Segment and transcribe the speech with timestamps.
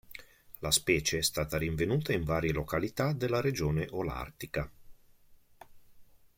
[0.61, 4.67] La specie è stata rinvenuta in varie località della regione olartica.